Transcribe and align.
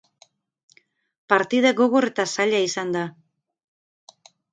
Partida 1.33 1.73
gogor 1.81 2.07
eta 2.11 2.25
zaila 2.37 2.61
izan 2.69 2.95
da. 2.97 3.05